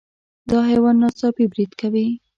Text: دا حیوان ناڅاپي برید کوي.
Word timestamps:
دا 0.49 0.59
حیوان 0.69 0.95
ناڅاپي 1.01 1.45
برید 1.51 1.71
کوي. 1.81 2.07